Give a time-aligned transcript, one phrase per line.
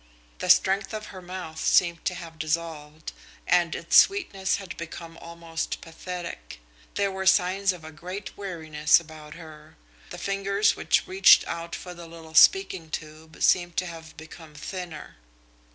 [0.39, 3.13] The strength of her mouth seemed to have dissolved,
[3.45, 6.59] and its sweetness had become almost pathetic.
[6.95, 9.77] There were signs of a great weariness about her.
[10.09, 15.17] The fingers which reached out for the little speaking tube seemed to have become thinner.